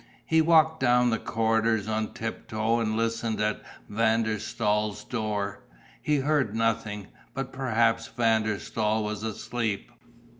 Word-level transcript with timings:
He 0.25 0.41
walked 0.41 0.79
down 0.79 1.11
the 1.11 1.19
corridors 1.19 1.87
on 1.87 2.13
tiptoe 2.15 2.79
and 2.79 2.97
listened 2.97 3.39
at 3.39 3.61
Van 3.87 4.23
der 4.23 4.39
Staal's 4.39 5.03
door. 5.03 5.61
He 6.01 6.15
heard 6.17 6.55
nothing, 6.55 7.09
but 7.35 7.53
perhaps 7.53 8.07
Van 8.07 8.41
der 8.41 8.57
Staal 8.57 9.03
was 9.03 9.21
asleep?... 9.21 9.91